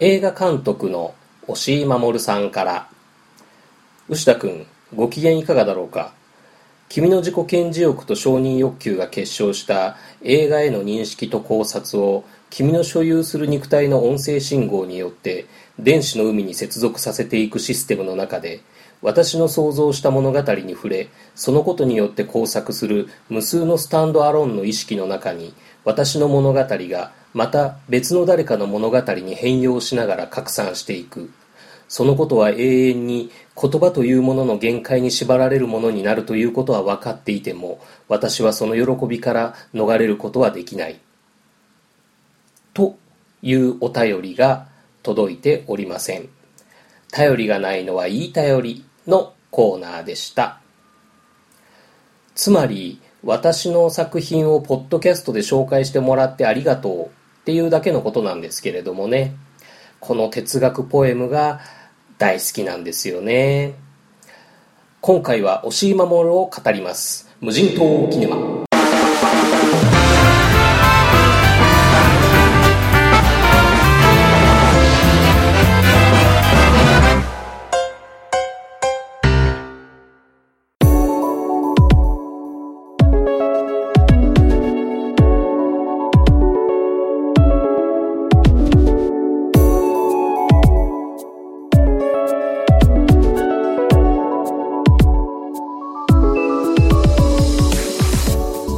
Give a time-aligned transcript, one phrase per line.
[0.00, 1.14] 映画監督の
[1.46, 2.88] 押井守さんから
[4.08, 6.12] 牛田君ご機嫌いかがだろうか。
[6.88, 15.46] 君の自己顕示欲と承認欲求が結晶した映画への認識と考察を君の所有する肉体の音声信号によって
[15.78, 18.60] 電子の海に接続させていくシステムの中で
[19.00, 31.30] 私の想像した物語に触れそのことによって工作する無数のスタンドアローンの意識の中に私の物語がまた別の誰かの物語に変容しながら拡散していく。
[31.88, 41.00] そのことは永遠に言葉というものの限界に縛られるものになるということは分かっていても私はその喜びから逃れることはできない。
[42.72, 42.96] と
[43.42, 44.66] いうお便りが
[45.02, 46.28] 届いておりません。
[47.10, 50.60] 頼りがないのはいい頼りのコーナーでした。
[52.34, 57.23] つまり私の作品をポッドキャストで紹介してもらってありがとう。
[57.44, 59.36] っていうだけのことなんですけれどもね。
[60.00, 61.60] この哲学ポエムが
[62.16, 63.74] 大好きなんですよね。
[65.02, 67.28] 今回は押井守を語ります。
[67.42, 68.73] 無人島キネマ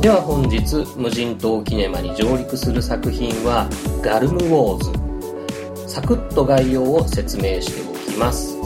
[0.06, 0.62] では本日
[0.96, 3.68] 無人島キネマに上陸する作品は
[4.00, 5.92] ガルムウォーズ。
[5.92, 8.56] サクッと概要を説明しておきます。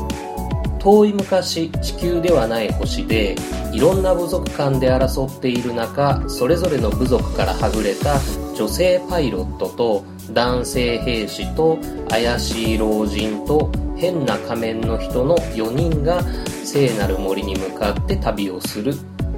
[0.79, 3.37] 遠い昔地球ではない星で
[3.73, 8.21] いろんな部族間で争っている中それぞれの部族からはぐれた
[8.55, 11.79] 女性パイロットと男性兵士と
[12.11, 16.23] 怪しい老人と変な仮面の人の4人が
[16.65, 18.93] 聖なる森に向かって旅をする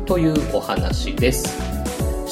[0.04, 1.81] というお話です。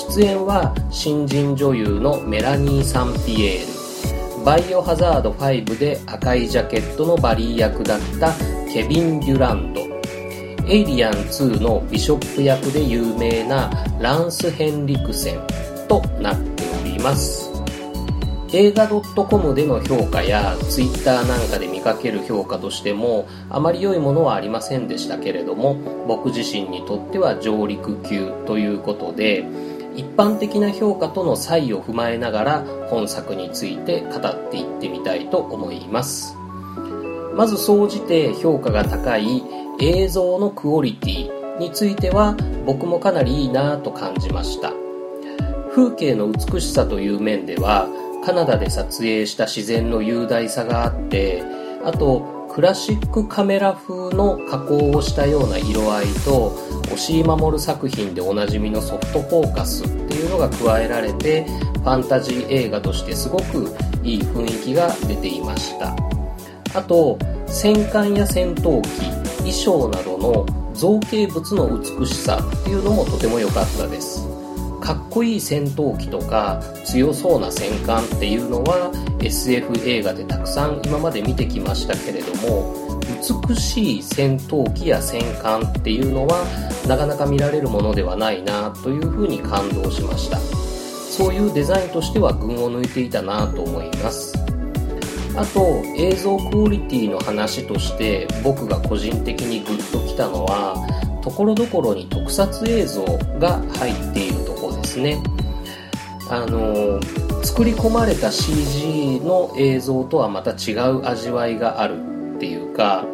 [0.08, 4.44] 出演は新人女優のメラニー・サンピエール。
[4.44, 8.32] バイオハザード5で赤いジャケットのバリー役だった
[8.72, 9.82] ケビン・デュランド
[10.66, 15.40] エイリアン2のビショップ役で有名なランス・ヘンリクセン
[15.86, 17.50] となっております。
[18.52, 25.76] 映画 .com での評価や Twitter なんかで見かける評価としてもあまり良いものはありませんでしたけれども
[26.08, 29.44] 僕自身にとっては上陸級ということで
[29.94, 36.36] 一般的な評価との差異を踏まえながら本作について語っていってみたいと思います。
[37.34, 39.42] まず総じて評価が高い
[39.80, 42.36] 映像のクオリティについては
[42.66, 44.72] 僕もかなりいいなと感じました。
[45.72, 47.88] 風景の美しさという面では
[48.24, 51.42] カナダで撮影した自然の雄大さがあって
[51.84, 56.52] あとクラシックカメラ風の加工をしたような色合いと
[56.92, 63.72] 押井守作品でおなじみのソフトフォーカスっていうのが加えられてファンタジー映画としてすごく
[64.02, 65.94] いい雰囲気が出ていました。
[66.74, 68.88] あと戦艦や戦闘機
[69.38, 74.26] 衣装などの造形物の美しさっていうのもとても良かったです。
[74.80, 83.00] かっこいい戦闘機とか強そうな戦艦っていうのは SF 映画でたくさん今まで見てきましたけれども
[83.48, 86.44] 美しい戦闘機や戦艦っていうのは
[86.88, 90.38] なかなか見られるものではないなというふうに感動しました。
[91.10, 94.32] そういうデザインとしては群を抜いていたなと思います。
[95.36, 100.74] あと映像クオリティの話として僕が個人的にグッときたのは
[101.22, 103.04] ところどころに特撮映像
[103.38, 104.49] が入っていると
[104.90, 105.22] ですね。
[106.28, 107.00] あの
[107.44, 113.04] 作り込まれた CG の映像とはまた違う味わいがあるっていうか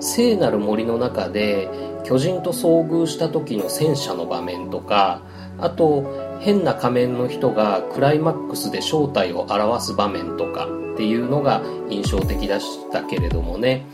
[0.00, 1.68] 聖なる森の中で
[2.04, 5.22] 巨人と遭遇した時の戦車の場面とか
[5.58, 13.86] あと変な仮面の人がクライマックスで正体を表す場面とかっていうのが印象的でしたけれどもね。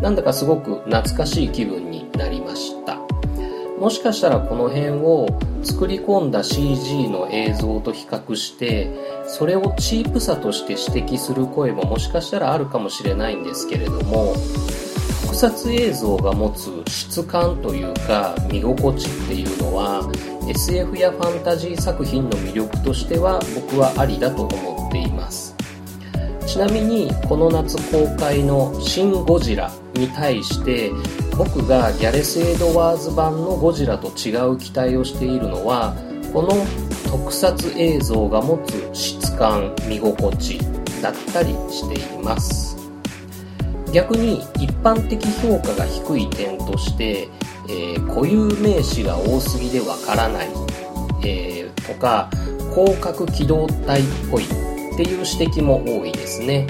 [0.00, 3.05] なんだかすごく懐かしい気分になりました。
[3.78, 8.90] もしかしたらこの辺を作り込んだ CG の映像と比較して
[9.26, 14.34] それをチープさとして指摘する声ももしかしたらあるかもしれないんですけれども
[15.22, 20.10] 特撮映像が持つ質感というか見心地っていうのは
[20.48, 25.56] SF やファンタジー作品の魅力としては僕はありだと思っています。
[26.46, 30.92] ちなみにこの夏公開の「シン・ゴジラ」に対して
[31.36, 35.94] 僕がギャレス・エドワーズ版のゴジラと違う期待をしているのは
[36.32, 36.50] この
[37.10, 40.58] 特撮映像が持つ質感見心地
[41.02, 42.76] だったりしています。
[43.92, 47.28] 逆に一般的評価が低い点として、
[47.68, 50.48] えー、固有名詞が多すぎでわからない、
[51.24, 52.28] えー、とか
[52.74, 54.48] 広角機動体っぽいっ
[54.96, 56.66] ていう指摘も多いですね。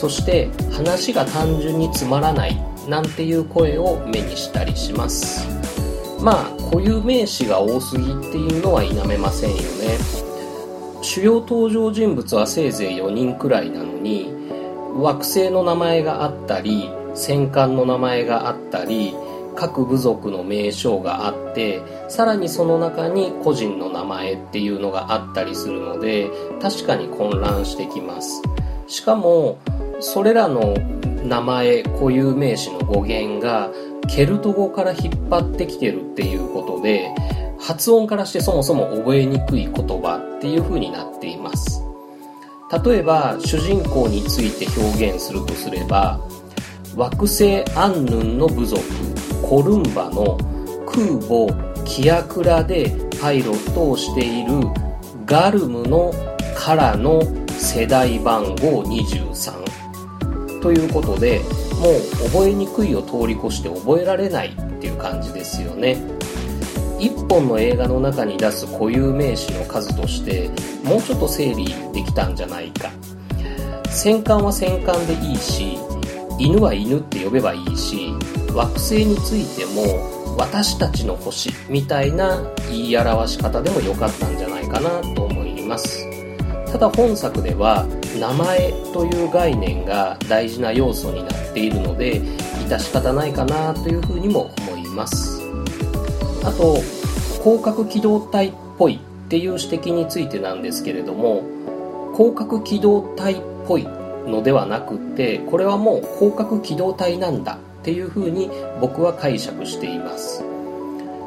[0.00, 2.56] そして話が単純につまらない
[2.88, 5.46] なんていう声を目にしたりします。
[6.22, 9.98] まあ固有名詞が多すぎっていうのは否めませんよね。
[11.02, 14.32] 主要登場人物はせいぜい4人くらいなのに
[14.96, 19.14] 惑星の名前があったり戦艦の名前があったり
[19.54, 26.30] 各部族の名称があってさらにその中に個人の名前っていうのがあったりするので
[26.62, 28.40] 確かに混乱してきます。
[28.90, 29.58] しかも
[30.00, 30.74] それらの
[31.24, 33.70] 名前固有名詞の語源が
[34.08, 37.14] ケルト語から引っ張ってきてるっていうことで
[37.60, 41.82] 発音からしてそもそも覚えにくい言葉っていう風になっています。
[42.84, 46.20] 例えば主人公について表現するとすれば
[46.96, 48.82] 惑星アンヌンの部族
[49.42, 50.38] コルンバの
[50.86, 54.52] 空母キアクラでパイロットをしている
[55.26, 56.12] ガルムの
[56.56, 57.22] からの
[57.60, 61.40] 世代番号23ということで
[61.78, 65.96] もう覚えにくいを通り越して覚えられないっていう感じですよね。
[66.98, 70.50] 1本の映画の中に出す固有名詞の数として
[70.82, 72.90] もうちょっと整理できたんじゃないか。
[73.88, 75.78] 戦艦は戦艦でいいし
[76.38, 78.14] 犬は犬って呼べばいいし
[78.54, 86.19] 惑星についても私たちの星みたいな言い表し方でもよかったんじゃないかなと思います。
[86.70, 87.86] ただ本作では
[88.18, 95.42] 名前という概念が大事な要素になっているので致し方ないかなというふうにも思います。
[96.44, 96.76] あと
[97.42, 101.42] 広角機動隊っぽいっていう指摘についてなんですけれども
[102.16, 103.84] 広角機動隊っぽい
[104.26, 108.50] のではなくてこれはもう広角機動隊なんだっていうふうに
[108.80, 110.44] 僕は解釈しています。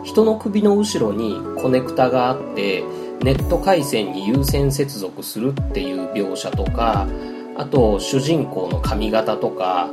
[0.03, 2.83] 人の首の後ろにコネクタがあって
[3.23, 7.07] ネット回線に有線接続するっていう描写とか
[7.55, 9.89] あと主人公の髪型とか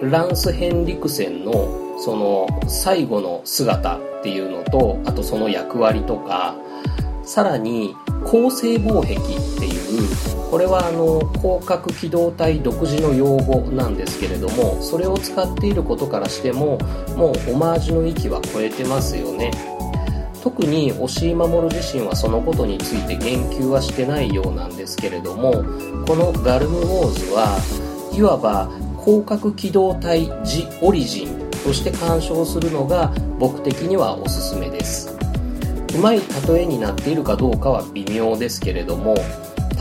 [0.00, 6.56] ランス・ヘンリクセンのその最後の姿っていうのとあとその役割とか
[7.24, 7.94] さらに
[8.24, 16.78] 構成防壁っていうこれはあの広角機動隊独自の用語なんですけれどもそれを使っていることからしても
[17.16, 19.73] もうオマージュの域は超えてますよね。
[20.44, 25.64] 特に押井守自身はそのことについて言及はしてないようなんですけれども
[26.06, 27.56] このガルムウォーズは
[28.12, 28.70] いわば
[29.02, 35.16] 広角機動隊ジオリジンとして鑑賞するのが僕的にはおすすめです。
[35.94, 39.14] うまい例えになっているかどうかは微妙ですけれども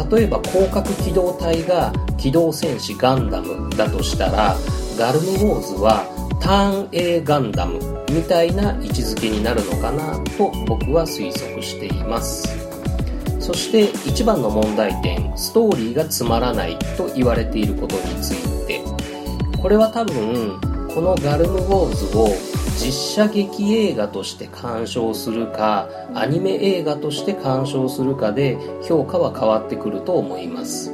[0.09, 4.55] 例えば広角機動隊が機動戦士ガンダムだとしたら
[4.97, 6.12] ガルムウォーズは
[6.43, 7.79] ターン A ガンダム
[8.11, 12.45] みたいな位置づけになるのかなと僕は推測しています。
[13.39, 18.81] そして一番の問題点ストーリーがつまらないと言われていることについて
[19.61, 20.59] これは多分
[20.93, 22.27] このガルムウォーズを
[22.77, 30.91] 実写劇映画として鑑賞するかアニメ映画として鑑賞するかで評価は変わってくると思います。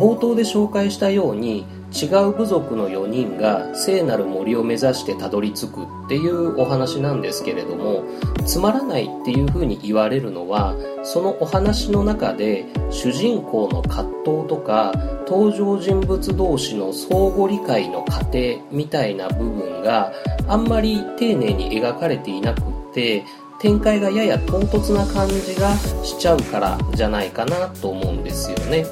[0.00, 1.64] 冒頭で紹介したように
[1.96, 8.04] 違う部族の4人が聖なる森を目指してたどり着くっていうお話なんですけれども
[8.44, 10.74] つまらないっていうふうに言われるのは
[11.04, 14.92] そのお話の中で主人公の葛藤とか
[15.26, 20.12] 登場人物同士の相互理解の過程みたいな部分が
[20.46, 22.62] あんまり丁寧に描かれていなくっ
[22.92, 23.24] て
[23.58, 25.74] 展開がやや唐突な感じが
[26.04, 28.84] しちゃうからじゃないかなと思うんですよね。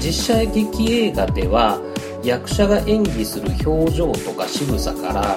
[0.00, 1.78] 実写劇映画では
[2.28, 5.36] 役者が演技する表情とか仕草から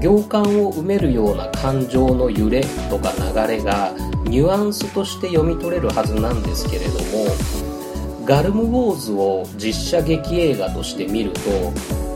[0.00, 3.12] 行間を埋めるような感情の揺れとか
[3.46, 3.92] 流れが
[4.24, 11.40] ニュアンスとして読み取れるはずなんですけれどもガルムウォーズを実写劇映画として見ると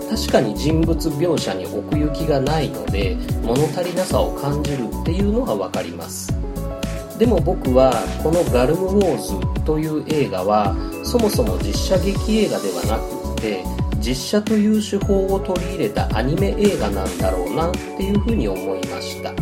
[0.08, 6.32] 確かに人物描写に奥行きがないので物足りなさを感じるっていうのは分かります。
[7.18, 19.32] でも僕はこのガルムウォーズという映画はそもそも実写劇映画ではなくって実写という手法を取り入れたアニメ映画なんだろうなっていうふうに思いました。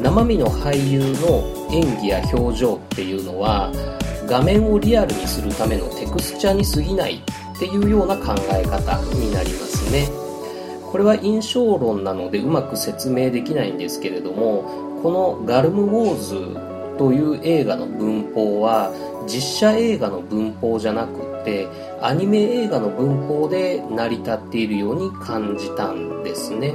[0.00, 3.70] 生身の俳優の演技や表情っていうのは
[4.26, 10.08] 画面をリアルにするためのテクスチャに過ぎないっていうような考え方になりますね。
[10.90, 18.90] これは印象論なのでうまく説明できないんですけれどもこのガルムウォーズという映画の文法は
[19.26, 21.68] 実写映画の文法じゃなくって
[22.00, 26.74] アニメ映画の文法で成り立っているように感じたんですね。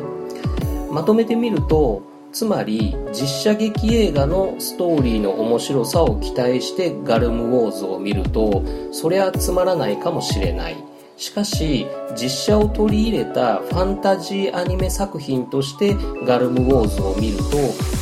[0.92, 10.78] まとめてみるとつまり実写劇映画のストーリーの面白さを期待してガルムウォーズを見るとそりゃつまらないかもしれない。
[11.18, 11.86] しかし
[12.20, 17.38] 実写を取り入れたファンタジーアニメ作品としてガルムウォーズを見る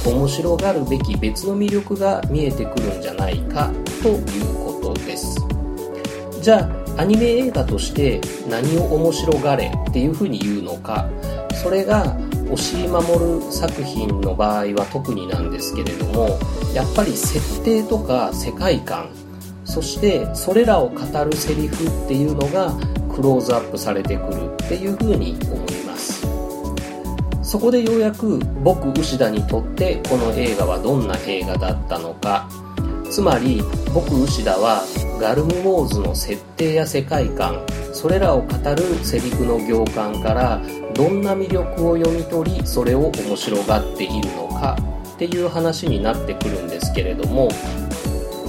[0.04, 3.72] と面白がるべき別の魅力が見えてくるんじゃないか
[4.02, 5.38] ということです。
[6.42, 11.10] じゃあアニメ映画として何を面白がれっていうふうに言うのか
[11.64, 12.18] それが
[12.52, 16.38] 押井守作品の場合は特になんですけれども
[16.74, 19.08] やっぱり設定とか世界観
[19.64, 22.74] そしてそれらを語るセリフっていうのが
[23.16, 26.28] クローズアップされてくるっていうふうに思います。
[27.42, 32.48] そこでようやく僕牛田にとってこの映画はどんな映画だったのか
[33.10, 33.62] つまり
[33.94, 34.84] 僕牛田は
[35.20, 40.62] ガルムウォーズの設定や世界観それらを語るセリフの行間から
[40.94, 44.78] どんな魅力を読み取りそれを面白がっているのか
[45.16, 47.50] っていう話になってくるんですけれども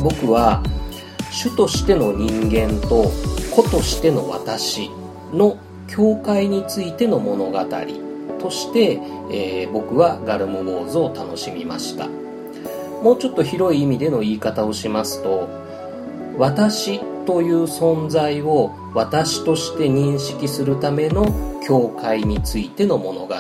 [0.02, 0.62] 僕は
[1.31, 3.11] 主としての人間と
[3.55, 4.90] 子としての私
[5.33, 5.57] の
[5.88, 7.59] 境界についての物語
[8.40, 9.00] として、
[9.33, 12.09] えー、僕はガルムウォーズを楽しみました。
[13.02, 15.49] もうちょっと広い意味での言い方をしますと
[16.37, 21.26] 私という存在を私として認識するための
[21.66, 23.35] 境界についての物語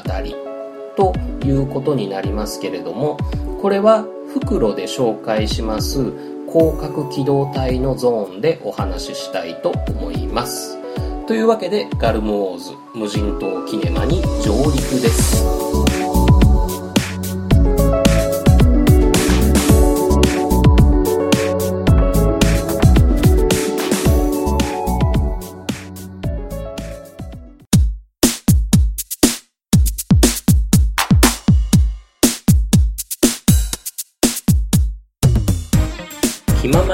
[0.96, 1.14] と
[1.44, 3.16] いうことになりますけれども
[3.60, 6.12] これは袋で紹介します
[6.50, 10.78] 広角機動隊のゾーンでお話ししたいと思います。
[11.28, 15.44] というわけで、ガルムウォーズ無人島キネマに上陸です。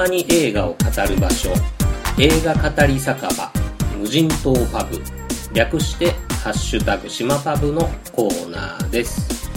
[0.07, 0.75] まに映画を語
[1.07, 1.49] る場所。
[2.17, 3.51] 映画語り酒場。
[3.99, 5.01] 無人島パブ。
[5.53, 6.11] 略して
[6.43, 7.81] ハッシュタグ島パブの
[8.13, 9.49] コーナーです。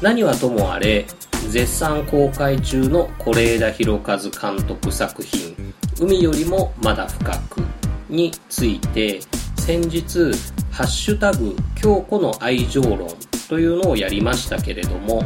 [0.00, 1.06] 何はともあれ
[1.48, 5.56] 絶賛公開中の是枝裕和監督作品
[6.00, 7.62] 「海よりもまだ深く」
[8.08, 9.20] について
[9.58, 10.30] 先日
[10.70, 13.08] 「ハッシュタグ京子の愛情論」
[13.48, 15.22] というのをやりましたけれども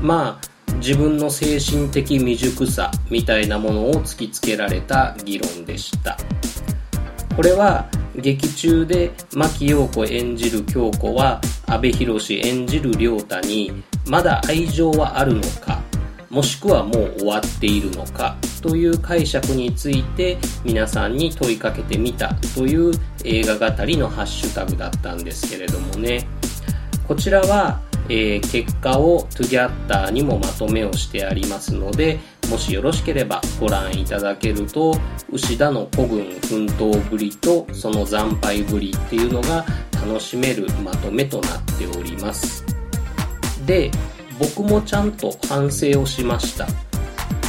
[0.00, 0.49] まあ
[0.80, 6.16] 自分の精神的未熟さみたいなものを突きつけられた議論でした。
[7.36, 15.80] これは劇中で牧陽子演じる京子は阿部寛演じる亮太にまだ愛情はあるのか
[16.28, 22.92] もしくはもう終わっているのかという解釈について皆さんに問いかけてみたという
[23.24, 26.26] 映画語りのハッシュタグだったんですけれどもね。
[27.06, 27.80] こちらは
[28.10, 32.18] えー、結果を Together にもまとめをしてありますので
[32.50, 34.92] もしよろしければご覧いただけると
[35.30, 42.64] 牛田の古軍奮闘ぶりとその惨敗ぶりっていうのが楽しめるまとめとなっております。
[43.64, 43.92] で
[44.40, 46.66] 僕もちゃんと反省をしました。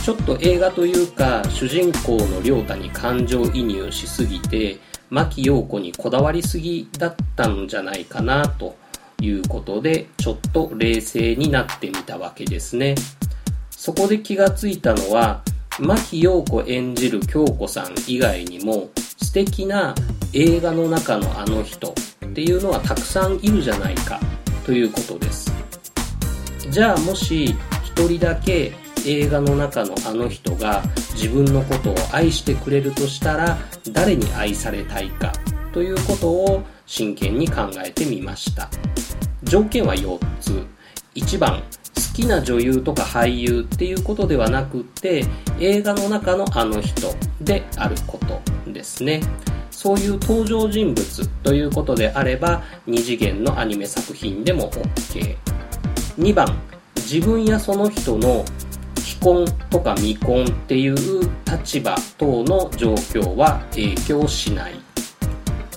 [0.04, 4.78] ちょっと映画というか主人公の亮太に感情移入しすぎて
[5.10, 8.76] 牧陽子にこだわりすぎだったんじゃないかなと
[9.22, 12.96] いうことで、ちょっと冷静になってみたわけですね。
[13.70, 15.42] そこで気がついたのは、
[15.80, 18.90] 牧陽子演じる京子さん以外にも、
[19.22, 19.96] 素敵な
[20.34, 21.94] 映画の中のあの人
[22.26, 24.20] っていうのはたくさんいるじゃないか
[24.66, 25.52] ということです。
[26.70, 28.74] じゃあもし一人だけ
[29.06, 33.58] 映画の中のあの人が自分のことを愛してくれるとしたら
[33.92, 35.34] 誰に愛されたいか
[35.74, 38.70] ということを真剣に考えてみました。
[39.44, 40.62] 条件は4つ。
[41.16, 41.64] 1番好
[42.14, 45.26] きな女優とか俳優っていうことではなくて
[45.60, 49.22] 映画の中のあの人であることですね。
[49.72, 56.62] そういう登場人物ということであれば2次元のアニメ作品でも OK2 番
[56.98, 58.44] 自分やその人の
[58.98, 60.96] 既婚とか未婚っていう
[61.50, 64.74] 立場等の状況は影響しない。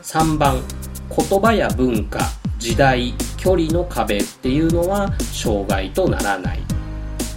[0.02, 0.62] 3番
[1.08, 2.20] 言葉や文化
[2.58, 6.61] 時代距離の壁っていうのは障害とならない。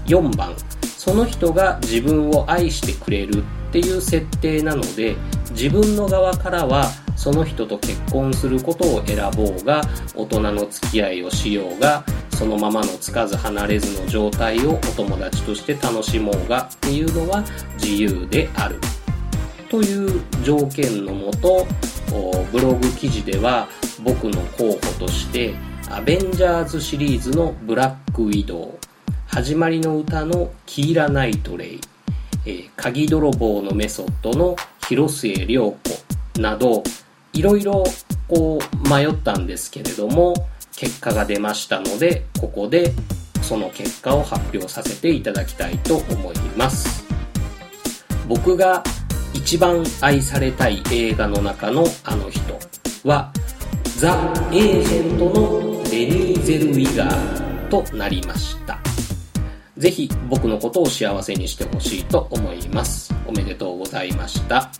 [0.05, 0.55] 4番
[0.97, 5.15] その人が自分を愛してくれるっていう設定なので
[5.51, 9.81] 自分の側からはその人と結婚することを選ぼうが
[10.15, 17.43] 大人の付き合いをしようがそのままのつかず離れずの状態をお友達として楽しもうがっていうのは
[17.81, 18.79] 自由である。
[19.69, 21.65] という条件のもと
[22.51, 23.67] ブログ記事では
[24.03, 25.53] 僕の候補として
[25.89, 28.77] アベンジャーズシリーズのブラックウィドウ
[29.27, 31.81] 始まりの歌のキーラ・ナイトレイ、
[32.45, 34.55] えー、鍵泥棒のメソッドの
[34.87, 36.83] 広末涼子など
[37.33, 37.83] いろいろ
[38.27, 40.33] こう迷ったんですけれども
[40.75, 42.93] 結果が出ましたのでここで
[43.41, 47.05] その結果を発表させていただきたいと思います。
[48.27, 48.83] 僕が
[49.37, 52.57] 一番愛されたい映画の中のあの人
[53.07, 53.31] は
[53.99, 58.79] ザ・エージェントのレニー・ゼルウィガーとなりました。
[59.77, 63.13] ぜひ僕のことを幸せにしてほしいと思います。
[63.27, 64.71] おめでとうございました。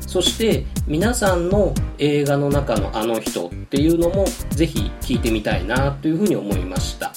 [0.00, 7.12] そして皆さんの映画の中のあの人っていうのもぜひ聞いてみたいなというふうに思いました。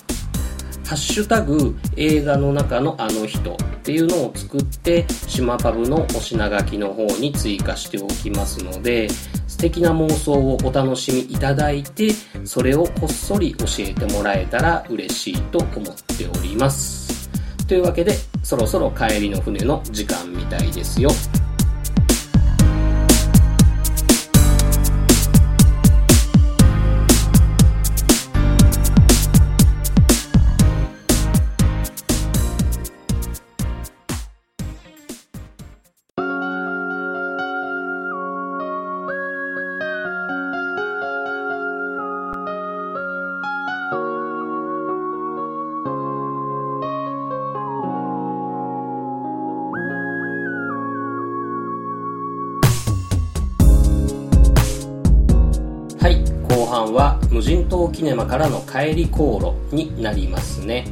[0.91, 9.07] ハッシュタグ映画の中のあの人っていうのを作って島株のお品書きの方に追加しておきますので
[9.48, 12.12] 素敵な妄想をお楽しみいただいて
[12.43, 17.29] それをこっそり教えてもらえたら嬉しいと思っております。
[17.69, 21.10] というわけでそろそろ帰りの船の時間みたいですよ。
[58.01, 60.88] 人島キネマからの帰り航路になりますね。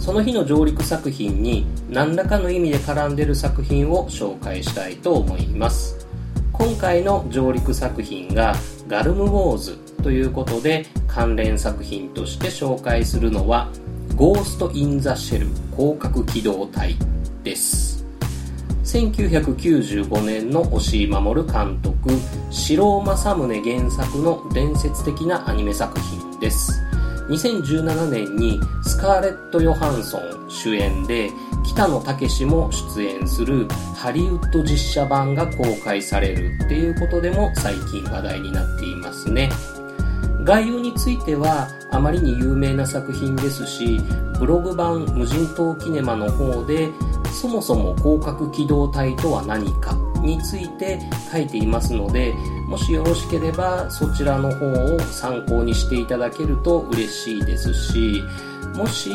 [0.00, 6.08] その日の上陸作品に何らかの意味で絡んでる作品を紹介したいと思います。
[6.52, 8.54] 今回の上陸作品が
[8.88, 13.70] ガルムウォーズということで関連作品として紹介するのは
[14.16, 16.96] ゴースト・イン・ザ・シェル広角機動隊
[17.44, 17.99] です。
[18.90, 22.10] 1995年の押井守監督
[22.50, 26.82] 城尾正宗原作の伝説的なアニメ作品です。
[27.28, 31.30] 2017年にスカーレット・ヨハンソン主演で
[31.64, 39.50] 北野武も出演するハリウッド実写版が公開されるっていうことでも最近話題になっていますね。
[40.42, 44.00] 概要についてはあまりに有名な作品ですし
[44.40, 46.88] ブログ版無人島キネマの方で
[47.32, 50.98] そもそも広角機動隊とは何かについて
[51.32, 52.34] 書いていますので
[52.68, 58.22] もしよろしければそちらの方を参考にしていただけると嬉しいですし
[58.76, 59.10] もし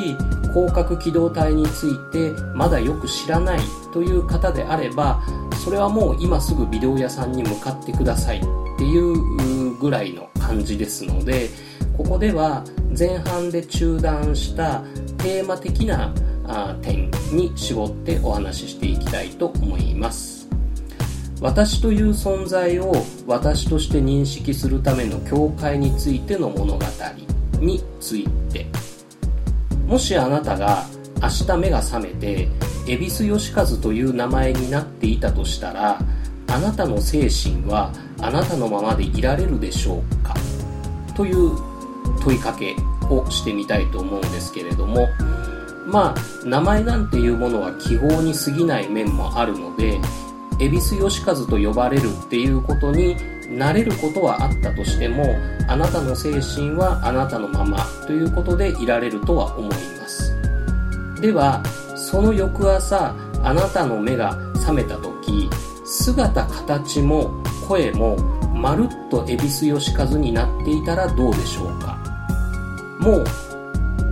[0.54, 3.60] 広角機動隊についてまだよく知らない
[3.94, 5.22] という方であれば
[5.64, 8.42] それはもう今すぐビデオ屋さんに向かってくださいっ
[8.78, 11.50] ていうぐらいの感じですので
[11.96, 12.64] ここでは
[12.98, 14.82] 前半で中断した
[15.18, 16.14] テーマ的な
[16.82, 20.48] 点に絞ってお話ししていきたいと思います。
[21.42, 22.94] 私という存在を
[23.28, 26.86] 私として認識するための境界についての物語
[27.60, 28.66] について。
[29.86, 30.84] もしあなたが
[31.22, 32.50] 明日目が覚めて
[32.88, 36.00] 恵比寿義和という名前になっていたとしたら
[36.48, 40.34] あなたの精神はあなたのままでいられるでしょうか？
[41.16, 41.52] という
[42.24, 42.76] 問いかけ
[43.10, 45.08] をしてみたいと思うんですけれども
[45.86, 50.00] まあ名前なんていうものは記号に過ぎない面もあるので
[50.60, 53.16] 恵比寿義和と呼ばれるっていうことに
[53.50, 55.36] なれることはあったとしても
[55.68, 60.36] あなたの精神はあなたのままということでいられるとは思います。
[61.22, 61.64] では
[61.96, 65.50] その翌朝あなたの目が覚めた時
[65.86, 67.32] 姿形も
[67.68, 68.16] 声も
[68.54, 71.98] まるっと恵比寿義和になっていたらどうでしょうか。
[73.00, 73.26] もう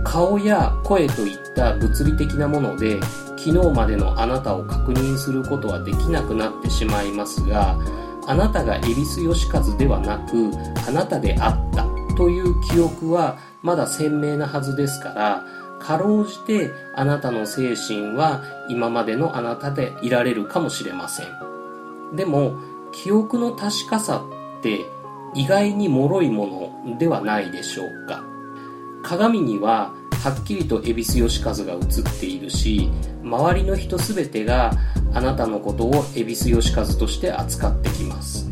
[0.04, 3.00] 顔や声といった物理的なもので
[3.36, 7.78] 昨日までのあなたを確認することはできなくなってしまいますが
[8.26, 10.50] あなたが恵比寿義和ではなく
[10.88, 11.86] あなたであった
[12.16, 15.44] という記憶はまだ鮮明なはずですから
[15.80, 22.16] かろうじてあなたの精神は今までのあなたでいられるかもしれません。
[22.16, 22.56] でも
[22.92, 24.24] 記憶の確かさ
[24.58, 24.86] って
[25.34, 28.24] 意外に脆いものではないでしょうか。
[29.02, 31.80] 鏡にははっきりと恵比寿義和が映っ
[32.20, 32.90] ているし
[33.22, 34.72] 周りの人全てが
[35.12, 38.48] あなたのことを恵比寿義和として扱ってきます。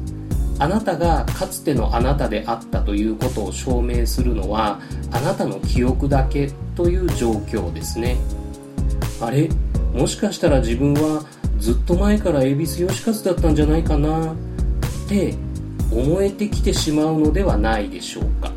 [0.58, 8.16] あなたがかつてのあなたであったということを証明するのはあなたの記憶だけという状況ですね。
[9.20, 9.48] あれ？
[9.92, 11.24] もしかしたら自分は
[11.58, 14.36] ずっと前から恵比寿義和だったんじゃないかなっ
[15.08, 15.34] て
[15.90, 18.51] 思えてきてしまうのではないでしょうか。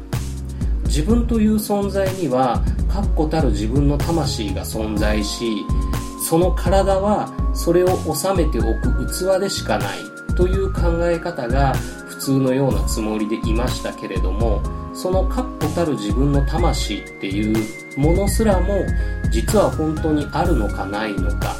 [0.96, 5.66] 自分という存在には確固たる自分の魂が存在し
[6.26, 10.00] その体はそれを収めておく器でしかない
[10.38, 11.74] という考え方が
[12.08, 18.86] 普通のようなつもりでいましたけれどもその確固たる自分の魂っていうものすらも
[19.32, 21.58] 実は本当にあるのかないのか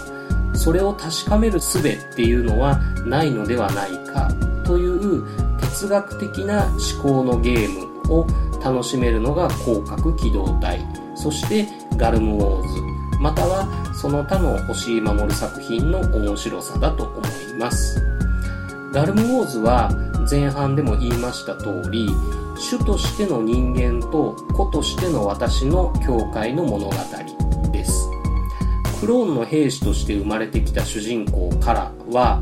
[0.54, 4.32] それを確かめる術っていうのはないのではないか
[4.64, 8.28] という哲学的な思考のゲームを
[8.64, 10.86] 楽しめるのが広角機動隊。
[11.16, 12.82] そしてガルムウォーズ。
[13.20, 18.02] またはその他の星井守作品の面白さだと思います。
[18.94, 19.90] ガルムウォーズは
[20.30, 22.10] 前半でも言いました通り
[22.58, 26.92] 主としての人間と子としての私の境界の物語
[27.72, 28.10] です。
[29.00, 32.42] クローンの兵士として生まれてきた主人公からは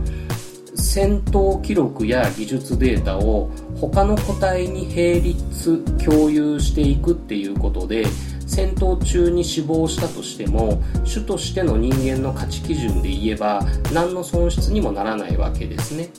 [0.83, 8.05] 戦闘記録や技術データを他の個体に並立共有していくっていうことで
[8.45, 13.61] 戦闘中に死亡したとしても主としての人間の価値基準で言えば
[13.93, 16.09] 何の損失にもならないわけですね。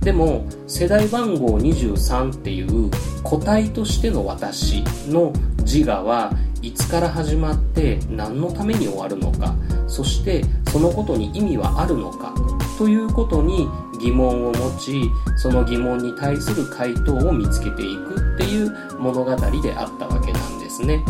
[0.00, 2.90] でも世代番号23っていう
[3.22, 6.32] 個体としての私の自我は
[6.62, 9.54] いつから始まって何のために終わるのか
[9.86, 12.34] そしてそのことに意味はあるのか
[12.78, 13.68] ということに
[14.00, 15.02] 疑問を持ち
[15.36, 21.04] その疑問に対する回答を見つけていくっていう物語であったわけなんですね。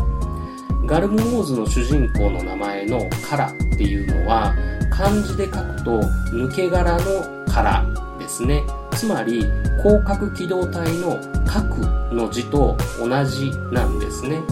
[0.87, 4.53] ガルムウォーズの主人公の名前の「カラ」っていうのは
[4.91, 6.01] 漢字で書くと
[6.33, 7.01] 抜け殻の
[7.47, 7.87] 殻
[8.19, 8.65] ですね。
[9.01, 9.47] つまり
[9.83, 11.79] 広角機動隊の「核」
[12.13, 14.43] の字と同じなんですね。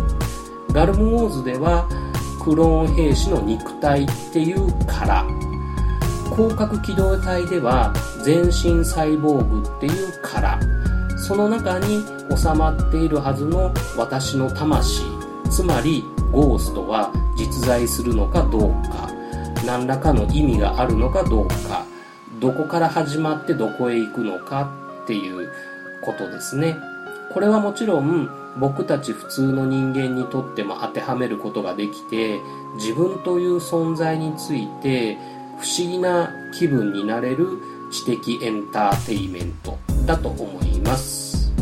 [0.72, 1.86] ガルムウォーズでは
[2.42, 5.26] クローン兵士の肉体っていう殻。
[6.34, 7.92] 広角機動隊では
[8.24, 10.58] 全身サイボーグっていう殻。
[11.18, 12.02] その中に
[12.34, 15.02] 収まっているはずの私の魂。
[15.50, 19.10] つまりゴーストは実在するのかどうか。
[19.66, 21.84] 何らかの意味があるのかどうか。
[22.40, 24.72] どこから始まってどこへ行くのか
[25.04, 25.50] っていう
[26.02, 26.76] ことですね。
[27.32, 32.40] これはもちろん僕たち普通の人間にとっても当てはめることができて
[32.76, 35.16] 自分という存在について
[35.60, 37.58] 不思議な気分になれる
[37.90, 41.52] 知的エンターテイメントだと思います。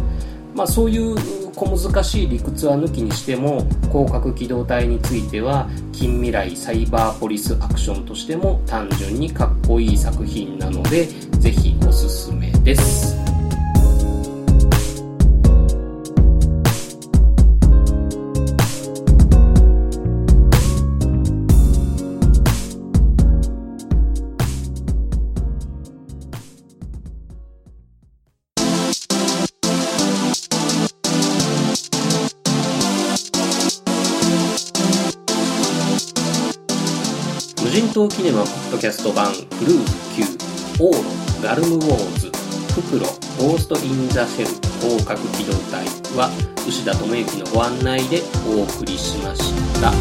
[0.55, 13.36] まあそういう小難しい理屈は抜きにしても広角機動隊については近未来サイバーポリスアクションとしても単純にかっこいい作品なのでぜひおすすめです。
[37.77, 40.33] 人島キネマポッドキャスト版クルーズ
[40.81, 42.31] 9オーロガルムウォーズ
[42.73, 43.05] フクロ
[43.39, 44.47] ゴースト・イン・ザ・シェル
[44.81, 45.85] 広角機動隊
[46.17, 46.31] は
[46.67, 49.93] 牛田智之のご案内でお送りしました。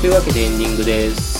[0.00, 1.30] というわけでエンディングです。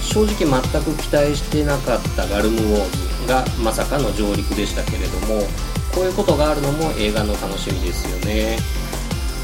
[0.00, 3.01] 正直全く期待してなかったガルムウォーズ。
[3.26, 5.42] がまさかの上陸でしたけれども
[5.94, 8.58] こういうことがあるのも映画の楽しみですよね。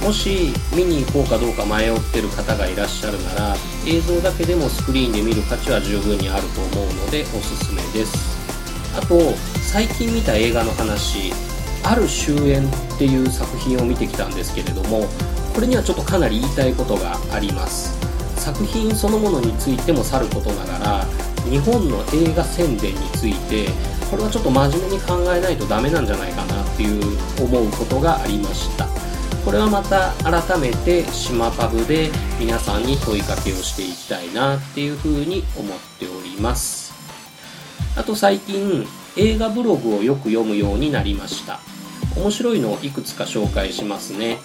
[0.03, 8.39] もし見に行こうかどうか迷ってる方がいらっしゃるなら映像だけでもスクリーンで見る価値は十分にあると思うのでおすすめです。
[8.97, 9.19] あと
[9.61, 11.33] 最近見た映画の話
[11.83, 15.07] 「ある終焉」っていう作品を見てきたんですけれども
[15.55, 17.99] これにはちょっとかなり言いたいことがあります。
[18.37, 21.07] 作品そのものについてもさることながら
[21.49, 23.67] 日本の映画宣伝について
[24.11, 27.03] これはちょっと真面目に考えないとダメなんじゃないかなっていう
[27.43, 28.87] 思うことがありました。
[29.45, 36.93] これはまた改めて島パブで皆さんに問いかけをしていきたいなっていうふうに思っております。
[37.97, 41.61] あと最近映画ブログをよく読むようになりました。
[42.17, 44.39] 面白いのをいくつか紹介しますね。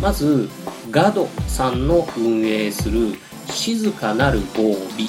[0.00, 0.48] まず
[0.90, 5.08] ガドさんの運営する静かなる合理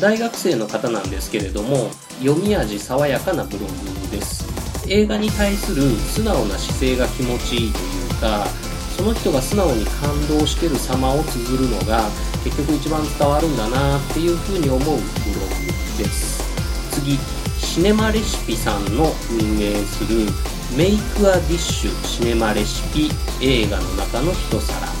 [0.00, 4.42] 大学生の方なんですけれども読み味爽やかなブログです。
[4.88, 7.82] 映画に対する素直な姿勢が気持ちいいとい
[8.18, 8.46] うか
[8.96, 12.02] その人が素直に感動してる様を綴るのが
[12.44, 14.98] 結局一番伝わるんだなっていうふうに思うブログ
[15.98, 16.42] です。
[16.90, 17.18] 次
[17.58, 20.26] シネマレシピさんの運営する
[20.76, 24.91] メイクアディッシュシネマレシピ映画の中の一皿。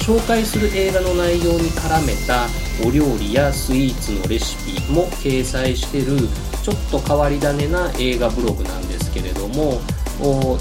[0.00, 2.46] 紹介する映画の内容に絡めた
[2.84, 6.16] お料理やスイーツのレシピも掲載してる
[6.62, 9.80] ちょっと変わり種な映画ブログなんですけれども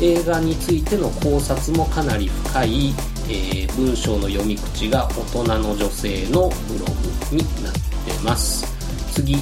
[0.02, 2.90] 映画についての考察もかなり深い、
[3.28, 6.86] えー、文章の読み口が大人の女性のブロ
[7.32, 7.80] グになって
[8.24, 8.66] ます。
[9.14, 9.38] 次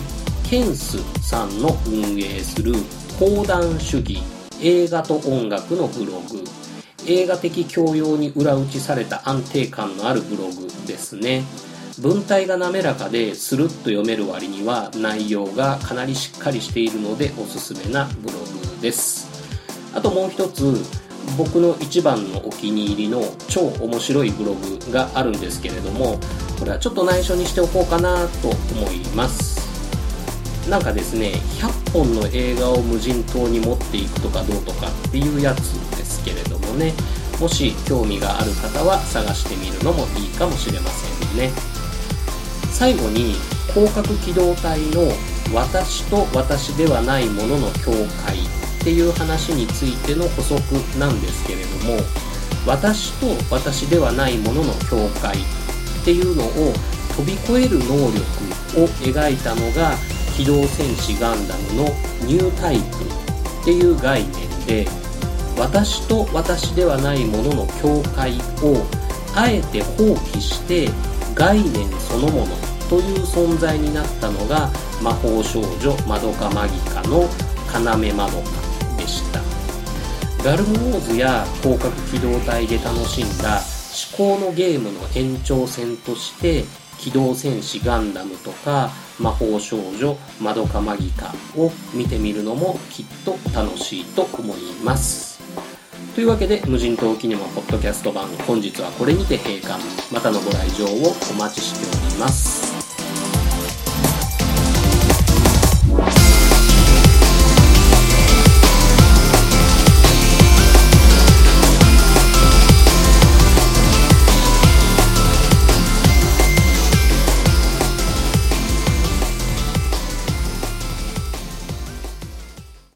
[0.50, 2.74] ケンスさんの運営する
[3.20, 4.24] 講談主義
[4.62, 6.67] 映画と音楽のブログ。
[7.08, 11.44] 映画的教養に裏打ちされた安定感のあるブログですね。
[12.00, 19.28] 文体が滑らかでスルッと読める割には内容がかなりしっかりしているのでおすすめなブログです。
[19.96, 20.76] あともう一つ
[21.38, 26.20] 僕の一番のお気に入りの超面白いブログがあるんですけれども
[26.60, 29.58] これはちょっと内緒にしておこうかなと思います。
[30.70, 36.94] なんかですね100本の映画を無人島に持っていくとかどうとかっていうやつですけれどもね。
[37.42, 41.52] もし興味がある方は探してみるのもいいかもしれませんね。
[42.72, 43.36] 最後に
[43.74, 45.12] 広角機動隊の
[45.54, 47.92] 私と私ではないものの境
[48.26, 50.62] 界っていう話についての補足
[50.98, 52.00] なんですけれども
[52.66, 56.74] 私と私ではないものの境界っていうのを
[57.16, 59.96] 飛び越える能力を描いたのが
[60.36, 61.84] 機動戦士ガンダムの
[62.26, 62.84] ニュータイプ
[63.62, 65.07] っていう概念で
[65.58, 68.86] 私と私ではないものの境界を
[69.36, 70.90] あえて放棄して
[71.36, 72.56] 概念そのもの
[72.90, 74.70] という存在になったのが
[75.02, 77.28] 魔法少女マドカマギカの
[77.74, 79.42] 要マドカでした。
[80.44, 83.60] ガルムウォーズや広角機動隊で楽しんだ
[84.16, 86.64] 思考のゲームの延長線として
[86.98, 95.27] 機動戦士ガンダムとか魔法少女マドカマギカを見てみるのもきっと楽しいと思います。
[96.18, 99.80] というわけで無人島キネマポッドキャスト版本日はこれにて閉館。
[100.12, 102.67] またのご来場をお待ちしております。